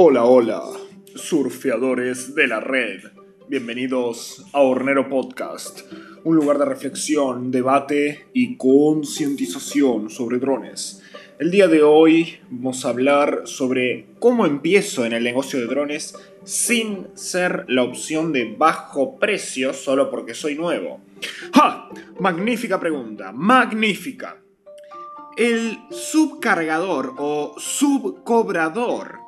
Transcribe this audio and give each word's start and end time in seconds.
Hola, 0.00 0.26
hola, 0.26 0.62
surfeadores 1.16 2.36
de 2.36 2.46
la 2.46 2.60
red. 2.60 3.00
Bienvenidos 3.48 4.46
a 4.52 4.60
Hornero 4.60 5.08
Podcast, 5.08 5.80
un 6.22 6.36
lugar 6.36 6.58
de 6.58 6.66
reflexión, 6.66 7.50
debate 7.50 8.28
y 8.32 8.56
concientización 8.56 10.08
sobre 10.08 10.38
drones. 10.38 11.02
El 11.40 11.50
día 11.50 11.66
de 11.66 11.82
hoy 11.82 12.38
vamos 12.48 12.84
a 12.84 12.90
hablar 12.90 13.40
sobre 13.46 14.06
cómo 14.20 14.46
empiezo 14.46 15.04
en 15.04 15.14
el 15.14 15.24
negocio 15.24 15.58
de 15.58 15.66
drones 15.66 16.14
sin 16.44 17.08
ser 17.14 17.64
la 17.66 17.82
opción 17.82 18.32
de 18.32 18.54
bajo 18.56 19.18
precio 19.18 19.72
solo 19.72 20.12
porque 20.12 20.34
soy 20.34 20.54
nuevo. 20.54 21.00
¡Ja! 21.52 21.88
Magnífica 22.20 22.78
pregunta, 22.78 23.32
magnífica. 23.32 24.40
El 25.36 25.76
subcargador 25.90 27.14
o 27.18 27.56
subcobrador. 27.58 29.26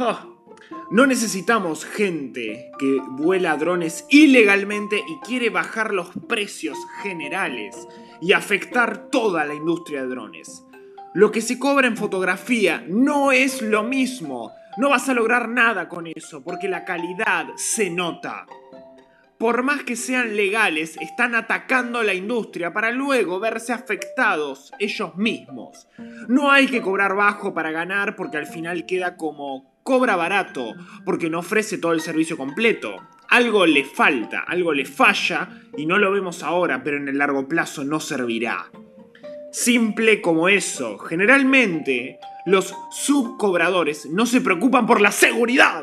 ¡Ja! 0.00 0.26
No 0.90 1.06
necesitamos 1.06 1.84
gente 1.84 2.72
que 2.78 3.02
vuela 3.10 3.54
drones 3.58 4.06
ilegalmente 4.08 4.96
y 4.96 5.18
quiere 5.26 5.50
bajar 5.50 5.92
los 5.92 6.08
precios 6.26 6.78
generales 7.02 7.86
y 8.18 8.32
afectar 8.32 9.10
toda 9.10 9.44
la 9.44 9.52
industria 9.52 10.00
de 10.00 10.08
drones. 10.08 10.64
Lo 11.12 11.30
que 11.30 11.42
se 11.42 11.58
cobra 11.58 11.86
en 11.86 11.98
fotografía 11.98 12.82
no 12.88 13.30
es 13.30 13.60
lo 13.60 13.82
mismo. 13.82 14.52
No 14.78 14.88
vas 14.88 15.06
a 15.10 15.14
lograr 15.14 15.50
nada 15.50 15.86
con 15.86 16.06
eso 16.06 16.42
porque 16.42 16.66
la 16.66 16.86
calidad 16.86 17.48
se 17.56 17.90
nota. 17.90 18.46
Por 19.36 19.62
más 19.62 19.84
que 19.84 19.96
sean 19.96 20.34
legales, 20.34 20.96
están 20.98 21.34
atacando 21.34 22.02
la 22.02 22.14
industria 22.14 22.72
para 22.72 22.90
luego 22.90 23.38
verse 23.38 23.74
afectados 23.74 24.72
ellos 24.78 25.14
mismos. 25.16 25.88
No 26.26 26.50
hay 26.50 26.68
que 26.68 26.80
cobrar 26.80 27.14
bajo 27.14 27.52
para 27.52 27.70
ganar 27.70 28.16
porque 28.16 28.38
al 28.38 28.46
final 28.46 28.86
queda 28.86 29.18
como 29.18 29.70
cobra 29.90 30.14
barato 30.14 30.76
porque 31.04 31.28
no 31.28 31.40
ofrece 31.40 31.76
todo 31.76 31.90
el 31.90 32.00
servicio 32.00 32.36
completo. 32.36 32.94
Algo 33.28 33.66
le 33.66 33.82
falta, 33.82 34.44
algo 34.46 34.72
le 34.72 34.84
falla 34.84 35.48
y 35.76 35.84
no 35.84 35.98
lo 35.98 36.12
vemos 36.12 36.44
ahora, 36.44 36.84
pero 36.84 36.96
en 36.96 37.08
el 37.08 37.18
largo 37.18 37.48
plazo 37.48 37.82
no 37.82 37.98
servirá. 37.98 38.70
Simple 39.50 40.20
como 40.20 40.48
eso. 40.48 40.96
Generalmente, 40.96 42.20
los 42.46 42.72
subcobradores 42.92 44.06
no 44.06 44.26
se 44.26 44.40
preocupan 44.40 44.86
por 44.86 45.00
la 45.00 45.10
seguridad. 45.10 45.82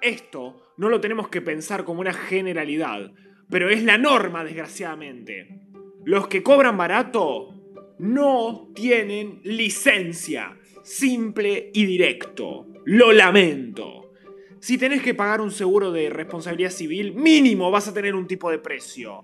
Esto 0.00 0.72
no 0.78 0.88
lo 0.88 0.98
tenemos 0.98 1.28
que 1.28 1.42
pensar 1.42 1.84
como 1.84 2.00
una 2.00 2.14
generalidad, 2.14 3.12
pero 3.50 3.68
es 3.68 3.82
la 3.82 3.98
norma, 3.98 4.42
desgraciadamente. 4.42 5.60
Los 6.06 6.28
que 6.28 6.42
cobran 6.42 6.78
barato 6.78 7.50
no 7.98 8.70
tienen 8.74 9.42
licencia. 9.44 10.56
Simple 10.82 11.70
y 11.74 11.84
directo. 11.84 12.71
Lo 12.84 13.12
lamento. 13.12 14.12
Si 14.60 14.78
tenés 14.78 15.02
que 15.02 15.14
pagar 15.14 15.40
un 15.40 15.50
seguro 15.50 15.92
de 15.92 16.10
responsabilidad 16.10 16.70
civil, 16.70 17.14
mínimo 17.14 17.70
vas 17.70 17.88
a 17.88 17.94
tener 17.94 18.14
un 18.14 18.26
tipo 18.26 18.50
de 18.50 18.58
precio. 18.58 19.22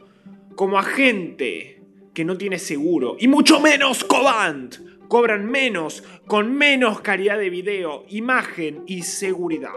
Como 0.54 0.78
agente 0.78 1.82
que 2.14 2.24
no 2.24 2.36
tiene 2.36 2.58
seguro, 2.58 3.16
y 3.18 3.28
mucho 3.28 3.60
menos 3.60 4.04
Cobant. 4.04 4.76
Cobran 5.08 5.46
menos, 5.46 6.04
con 6.26 6.52
menos 6.52 7.00
calidad 7.00 7.38
de 7.38 7.48
video, 7.48 8.04
imagen 8.08 8.82
y 8.86 9.02
seguridad. 9.02 9.72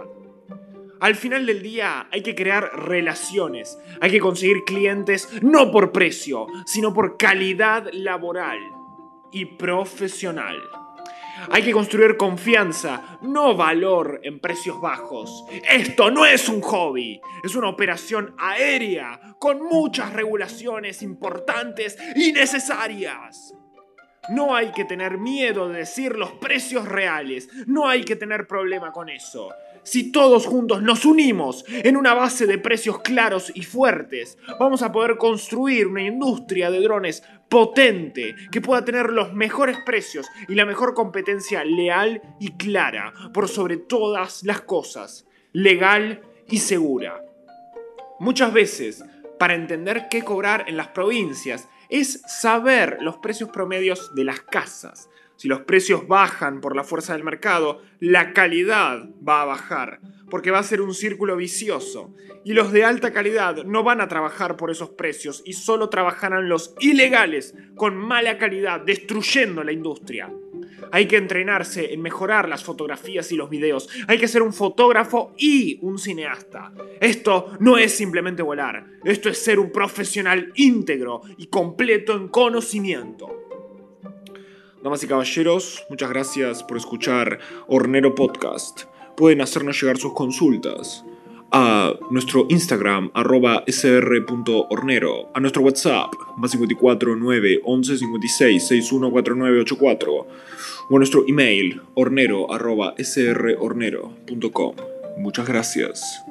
Al 1.00 1.16
final 1.16 1.46
del 1.46 1.64
día 1.64 2.08
hay 2.12 2.22
que 2.22 2.36
crear 2.36 2.72
relaciones, 2.88 3.80
hay 4.02 4.12
que 4.12 4.20
conseguir 4.20 4.64
clientes 4.66 5.30
no 5.42 5.72
por 5.72 5.92
precio, 5.92 6.48
sino 6.66 6.94
por 6.94 7.18
calidad 7.18 7.90
laboral 7.94 8.60
y 9.32 9.46
profesional. 9.46 10.62
Hay 11.50 11.64
que 11.64 11.72
construir 11.72 12.18
confianza, 12.18 13.20
no 13.22 13.56
valor 13.56 14.20
en 14.24 14.40
precios 14.40 14.80
bajos. 14.80 15.46
Esto 15.70 16.12
no 16.12 16.26
es 16.26 16.48
un 16.50 16.62
hobby, 16.62 17.20
es 17.44 17.56
una 17.56 17.70
operación 17.70 18.36
aérea 18.38 19.20
con 19.40 19.64
muchas 19.64 20.14
regulaciones 20.14 21.02
importantes 21.02 21.98
y 22.16 22.32
necesarias. 22.32 23.54
No 24.30 24.56
hay 24.56 24.72
que 24.72 24.86
tener 24.86 25.18
miedo 25.18 25.68
de 25.68 25.80
decir 25.80 26.16
los 26.16 26.34
precios 26.34 26.88
reales, 26.88 27.50
no 27.66 27.88
hay 27.88 28.04
que 28.04 28.16
tener 28.16 28.46
problema 28.48 28.92
con 28.92 29.10
eso. 29.10 29.50
Si 29.84 30.12
todos 30.12 30.46
juntos 30.46 30.84
nos 30.84 31.06
unimos 31.06 31.66
en 31.68 31.98
una 31.98 32.14
base 32.14 32.46
de 32.46 32.58
precios 32.58 33.00
claros 33.00 33.52
y 33.56 33.64
fuertes, 33.64 34.38
vamos 34.60 34.84
a 34.84 34.92
poder 34.92 35.18
construir 35.18 35.88
una 35.88 36.04
industria 36.04 36.70
de 36.70 36.82
drones 36.82 37.24
potente 37.50 38.36
que 38.52 38.62
pueda 38.62 38.86
tener 38.86 39.10
los 39.10 39.34
mejores 39.34 39.78
precios 39.86 40.28
y 40.48 40.56
la 40.56 40.66
mejor 40.66 40.94
competencia 40.94 41.64
leal 41.64 42.22
y 42.40 42.52
clara, 42.52 43.14
por 43.34 43.48
sobre 43.48 43.78
todas 43.78 44.44
las 44.44 44.62
cosas, 44.62 45.26
legal 45.52 46.22
y 46.48 46.60
segura. 46.60 47.24
Muchas 48.20 48.54
veces, 48.54 49.04
para 49.40 49.56
entender 49.56 50.08
qué 50.10 50.24
cobrar 50.24 50.66
en 50.68 50.78
las 50.78 50.90
provincias, 50.90 51.68
es 51.90 52.22
saber 52.28 53.00
los 53.02 53.18
precios 53.18 53.50
promedios 53.50 54.14
de 54.16 54.24
las 54.24 54.42
casas. 54.42 55.10
Si 55.42 55.48
los 55.48 55.62
precios 55.62 56.08
bajan 56.08 56.62
por 56.62 56.76
la 56.76 56.84
fuerza 56.84 57.14
del 57.14 57.24
mercado, 57.24 57.82
la 58.00 58.32
calidad 58.32 59.10
va 59.28 59.42
a 59.42 59.46
bajar, 59.46 60.00
porque 60.30 60.52
va 60.52 60.60
a 60.60 60.64
ser 60.64 60.82
un 60.82 60.94
círculo 60.94 61.36
vicioso. 61.36 62.14
Y 62.46 62.54
los 62.54 62.72
de 62.72 62.84
alta 62.84 63.12
calidad 63.12 63.64
no 63.64 63.82
van 63.82 64.02
a 64.02 64.08
trabajar 64.08 64.56
por 64.56 64.70
esos 64.70 64.92
precios 64.92 65.42
y 65.44 65.54
solo 65.54 65.90
trabajarán 65.90 66.48
los 66.48 66.76
ilegales 66.80 67.56
con 67.74 67.98
mala 67.98 68.38
calidad, 68.38 68.82
destruyendo 68.82 69.64
la 69.64 69.72
industria. 69.72 70.32
Hay 70.92 71.08
que 71.08 71.18
entrenarse 71.18 71.92
en 71.92 72.04
mejorar 72.04 72.48
las 72.48 72.64
fotografías 72.64 73.32
y 73.32 73.36
los 73.36 73.50
videos. 73.50 73.90
Hay 74.08 74.20
que 74.20 74.28
ser 74.28 74.44
un 74.44 74.54
fotógrafo 74.54 75.34
y 75.40 75.80
un 75.82 75.98
cineasta. 75.98 76.72
Esto 77.00 77.58
no 77.60 77.80
es 77.80 77.92
simplemente 77.92 78.44
volar. 78.44 78.86
Esto 79.04 79.28
es 79.28 79.44
ser 79.44 79.58
un 79.58 79.72
profesional 79.72 80.52
íntegro 80.54 81.22
y 81.38 81.48
completo 81.48 82.14
en 82.14 82.28
conocimiento. 82.28 83.51
Damas 84.84 85.04
y 85.04 85.08
caballeros, 85.08 85.86
muchas 85.90 86.10
gracias 86.10 86.64
por 86.64 86.76
escuchar 86.76 87.38
Hornero 87.68 88.16
Podcast. 88.16 88.86
Pueden 89.16 89.42
hacernos 89.42 89.80
llegar 89.80 89.98
sus 89.98 90.14
consultas 90.14 91.06
a 91.52 91.94
nuestro 92.10 92.48
Instagram, 92.50 93.12
arroba 93.14 93.64
sr.hornero, 93.68 95.30
a 95.36 95.40
nuestro 95.40 95.62
WhatsApp, 95.62 96.14
más 96.38 96.52
54 96.52 97.16
9 97.16 97.62
11 97.64 97.98
56 97.98 98.68
61 98.68 99.08
o 99.08 99.20
a 100.96 100.98
nuestro 100.98 101.26
email, 101.28 101.82
hornero, 101.94 102.52
arroba 102.52 102.96
srhornero.com. 102.98 104.76
Muchas 105.18 105.48
gracias. 105.48 106.24